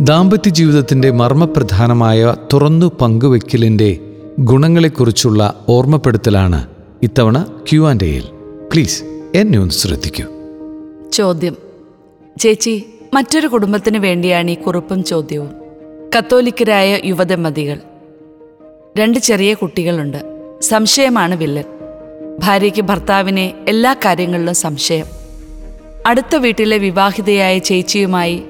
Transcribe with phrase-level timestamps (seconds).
[0.00, 3.98] ദാമ്പത്യ ജീവിതത്തിന്റെ മർമ്മപ്രധാനമായ തുറന്നു പങ്കുവെക്കലിന്റെ
[4.38, 6.66] ഗുണങ്ങളെക്കുറിച്ചുള്ള ഓർമ്മപ്പെടുത്തലാണ്
[7.02, 8.24] ഇത്തവണ ക്യു ആൻഡ് എയിൽ.
[8.72, 9.02] പ്ലീസ്
[9.34, 10.24] എന്നെ ഒന്ന് ശ്രദ്ധിക്കൂ.
[11.12, 11.56] ചോദ്യം.
[12.40, 15.50] ചേച്ചി മറ്റൊരു കുടുംബത്തിന് വേണ്ടിയാണ് ഈ കുറിപ്പും ചോദ്യവും.
[16.18, 17.78] കത്തോലിക്കരായ യുവദമ്പതികൾ.
[18.98, 20.18] രണ്ട് ചെറിയ കുട്ടികളുണ്ട്.
[20.60, 21.64] സംശയമാണ് വില്ലൻ.
[22.38, 25.06] ഭാര്യയ്ക്ക് ഭർത്താവിനെ എല്ലാ കാര്യങ്ങളിലും സംശയം.
[26.06, 28.42] അടുത്ത വീട്ടിലെ വിവാഹിതയായ ചേച്ചിയുമായി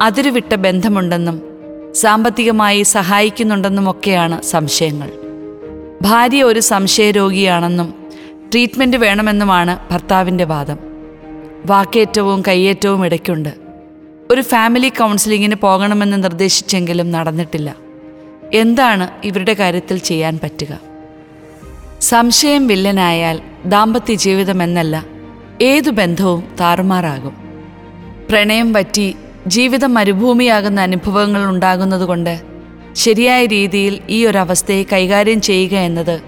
[0.00, 1.42] അതിരുവിട്ട ബന്ധമുണ്ടെന്നും
[1.94, 5.10] സാമ്പത്തികമായി സഹായിക്കുന്നുണ്ടെന്നുമൊക്കെയാണ് സംശയങ്ങൾ.
[6.02, 7.94] ഭാര്യ ഒരു സംശയരോഗിയാണെന്നും
[8.52, 10.78] ട്രീറ്റ്മെന്റ് വേണമെന്നുമാണ് ഭർത്താവിന്റെ വാദം.
[11.66, 13.54] വാക്കേറ്റവും കയ്യേറ്റവും ഇടയ്ക്കുണ്ട്.
[14.30, 17.74] ഒരു ഫാമിലി കൗൺസിലിങ്ങിന് പോകണമെന്ന് നിർദ്ദേശിച്ചെങ്കിലും നടന്നിട്ടില്ല.
[18.54, 20.80] എന്താണ് ഇവരുടെ കാര്യത്തിൽ ചെയ്യാൻ പറ്റുക?
[22.00, 25.06] സംശയം വില്ലനായാൽ ദാമ്പത്യ ജീവിതമെന്നല്ല
[25.62, 27.36] ഏതു ബന്ധവും താറുമാറാകും.
[28.30, 32.42] പ്രണയം പറ്റി ജീവിതം മരുഭൂമിയാകുന്ന അനുഭവങ്ങൾ ഉണ്ടാകുന്നതുകൊണ്ട്
[32.92, 36.22] ശരിയായ രീതിയിൽ ഈ ഒരു അവസ്ഥയെ കൈകാര്യം ചെയ്യുക എന്നത്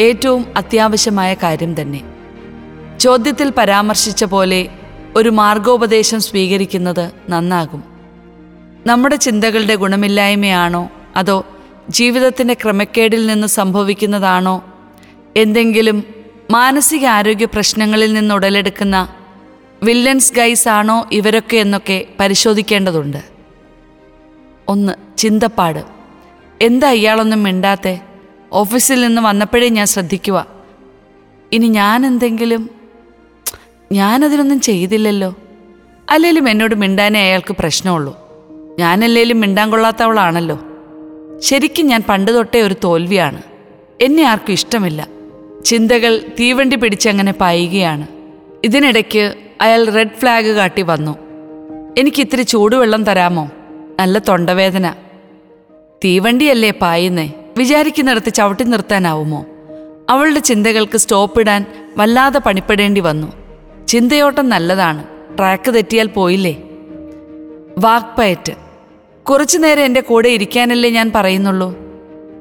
[0.00, 2.00] ഏറ്റവും അത്യാവശ്യമായ കാര്യം തന്നെ.
[3.00, 4.68] ചോദ്യത്തിൽ പരാമർശിച്ച പോലെ
[5.16, 7.84] ഒരു മാർഗോപദേശം സ്വീകരിക്കുന്നത് നന്നാകും.
[8.86, 10.90] നമ്മുടെ ചിന്തകളുടെ ഗുണമില്ലായ്മയാണോ?
[11.16, 11.44] അതോ
[11.90, 14.64] ജീവിതത്തിന്റെ ക്രമക്കേടിൽ നിന്ന് സംഭവിക്കുന്നതാണോ?
[15.36, 16.04] എന്തെങ്കിലും
[16.50, 19.08] മാനസിക ആരോഗ്യ പ്രശ്നങ്ങളിൽ നിന്ന് ഉടലെടുക്കുന്ന
[19.82, 23.22] വില്ലൻസ് ഗൈസ് ആണോ ഇവരൊക്കെ എന്നൊക്കെ പരിശോധിക്കേണ്ടതുണ്ട്.
[24.68, 25.84] ഒന്ന് ചിന്തപ്പാട്.
[26.62, 28.00] എന്താ ഇയാളൊന്നും മിണ്ടാത്തെ?
[28.52, 30.46] ഓഫീസിൽ നിന്ന് വന്നപ്പോഴേ ഞാൻ ശ്രദ്ധിക്കുക
[31.52, 32.70] ഇനി ഞാൻ എന്തെങ്കിലും
[33.92, 35.34] ഞാനതിനൊന്നും ചെയ്തില്ലല്ലോ.
[36.10, 38.18] അല്ലേലും എന്നോട് മിണ്ടാനേ അയാൾക്ക് പ്രശ്നമുള്ളൂ.
[38.78, 40.60] ഞാനല്ലേലും മിണ്ടാൻ കൊള്ളാത്തവളാണല്ലോ.
[41.38, 43.42] ശരിക്കും ഞാൻ പണ്ട് തൊട്ടേ ഒരു തോൽവിയാണ്.
[44.00, 45.08] എന്നെ ആർക്കും ഇഷ്ടമില്ല.
[45.64, 48.06] ചിന്തകൾ തീവണ്ടി പിടിച്ചങ്ങനെ പായുകയാണ്.
[48.64, 51.18] ഇതിനിടയ്ക്ക് അയാൾ റെഡ് ഫ്ലാഗ് കാട്ടി വന്നു.
[51.98, 53.50] എനിക്കിത്തിരി ചൂടുവെള്ളം തരാമോ?
[54.00, 54.94] നല്ല തൊണ്ടവേദന.
[56.04, 57.32] തീവണ്ടിയല്ലേ പായുന്നേ?
[57.58, 59.46] വിചാരിക്കുന്നിടത്ത് ചവിട്ടി നിർത്താനാവുമോ?
[60.10, 63.32] അവളുടെ ചിന്തകൾക്ക് സ്റ്റോപ്പ് സ്റ്റോപ്പിടാൻ വല്ലാതെ പണിപ്പെടേണ്ടി വന്നു.
[63.86, 65.04] ചിന്തയോട്ടം നല്ലതാണ്.
[65.38, 66.62] ട്രാക്ക് തെറ്റിയാൽ പോയില്ലേ?
[67.78, 68.52] വാക്പയറ്റ്.
[69.22, 71.78] കുറച്ചു നേരം എന്റെ കൂടെ ഇരിക്കാനല്ലേ ഞാൻ പറയുന്നുള്ളൂ.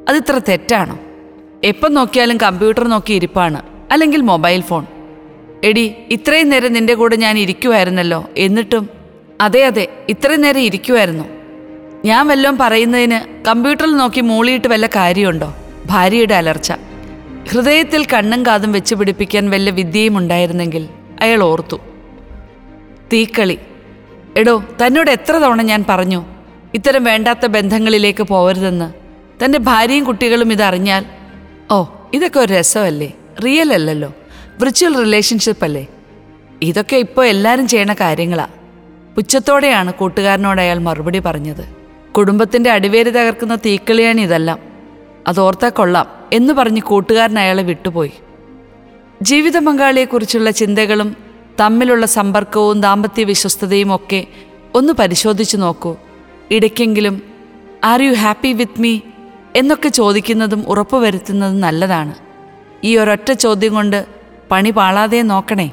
[0.09, 0.99] അതിത്ര തെറ്റാണോ?
[1.63, 3.61] എപ്പം നോക്കിയാലും കമ്പ്യൂട്ടർ നോക്കി ഇരിപ്പാണ്.
[3.91, 4.85] അല്ലെങ്കിൽ മൊബൈൽ ഫോൺ.
[5.65, 8.89] എടി ഇത്രയും നേരം നിന്റെ കൂടെ ഞാൻ ഇരിക്കുമായിരുന്നല്ലോ എന്നിട്ടും
[9.41, 11.25] അതെ അതെ ഇത്രയും നേരം ഇരിക്കുമായിരുന്നു
[12.05, 15.49] ഞാൻ വല്ലതും പറയുന്നതിന് കമ്പ്യൂട്ടറിൽ നോക്കി മൂളിയിട്ട് വല്ല കാര്യമുണ്ടോ?
[15.85, 16.71] ഭാര്യയുടെ അലർച്ച.
[17.49, 20.83] ഹൃദയത്തിൽ കണ്ണും കാതും വെച്ച് പിടിപ്പിക്കാൻ വല്ല വിദ്യയും ഉണ്ടായിരുന്നെങ്കിൽ
[21.21, 21.77] അയാൾ ഓർത്തു.
[23.13, 23.57] തീക്കളി.
[24.37, 26.21] എടോ തന്നോട് എത്ര തവണ ഞാൻ പറഞ്ഞു
[26.73, 28.89] ഇത്തരം വേണ്ടാത്ത ബന്ധങ്ങളിലേക്ക് പോകരുതെന്ന്
[29.41, 31.05] തന്റെ ഭാര്യയും കുട്ടികളും ഇതറിഞ്ഞാൽ
[31.71, 31.77] ഓ
[32.13, 33.09] ഇതൊക്കെ ഒരു രസമല്ലേ?
[33.45, 34.09] റിയൽ അല്ലല്ലോ.
[34.59, 35.87] വിർച്വൽ റിലേഷൻഷിപ്പ് അല്ലേ?
[36.61, 38.47] ഇതൊക്കെ ഇപ്പോൾ എല്ലാവരും ചെയ്യണ കാര്യങ്ങളാ.
[39.15, 41.75] പുച്ഛത്തോടെയാണ് കൂട്ടുകാരനോട് അയാൾ മറുപടി പറഞ്ഞത്.
[42.11, 44.59] കുടുംബത്തിന്റെ അടിവേര് തകർക്കുന്ന തീക്കളിയാണ് ഇതെല്ലാം.
[45.27, 48.11] അതോർത്താ കൊള്ളാം എന്ന് പറഞ്ഞ് കൂട്ടുകാരൻ അയാളെ വിട്ടുപോയി.
[49.21, 51.15] ജീവിത പങ്കാളിയെക്കുറിച്ചുള്ള ചിന്തകളും
[51.59, 54.27] തമ്മിലുള്ള സമ്പർക്കവും ദാമ്പത്യ വിശ്വസ്തതയും ഒക്കെ
[54.75, 55.95] ഒന്ന് പരിശോധിച്ചു നോക്കൂ.
[56.51, 57.21] ഇടയ്ക്കെങ്കിലും
[57.83, 58.99] are you happy with me
[59.55, 62.15] എന്നൊക്കെ ചോദിക്കുന്നതും ഉറപ്പുവരുത്തുന്നതും നല്ലതാണ്.
[62.83, 64.05] ഈ ഒരൊറ്റ ചോദ്യം കൊണ്ട്
[64.51, 65.67] പണി പാളാതെ നോക്കണേ.